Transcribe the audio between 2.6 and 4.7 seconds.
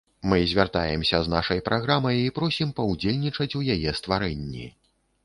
паўдзельнічаць у яе стварэнні.